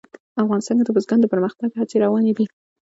افغانستان 0.43 0.75
کې 0.77 0.85
د 0.85 0.89
بزګان 0.95 1.19
د 1.21 1.25
پرمختګ 1.33 1.69
هڅې 1.79 1.95
روانې 2.05 2.31
دي. 2.37 2.45